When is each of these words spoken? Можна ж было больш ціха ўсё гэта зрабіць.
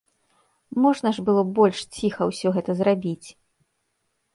Можна 0.85 1.11
ж 1.19 1.27
было 1.29 1.43
больш 1.61 1.85
ціха 1.99 2.21
ўсё 2.33 2.47
гэта 2.59 2.71
зрабіць. 2.85 3.27